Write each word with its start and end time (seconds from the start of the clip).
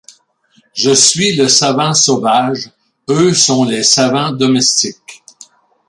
Je 0.73 0.89
suis 0.95 1.35
le 1.35 1.47
savant 1.47 1.93
sauvage, 1.93 2.71
eux 3.11 3.35
sont 3.35 3.65
les 3.65 3.83
savants 3.83 4.31
domestiques. 4.31 5.21